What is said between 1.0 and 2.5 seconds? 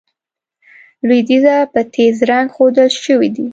لوېدیځه په تېز رنګ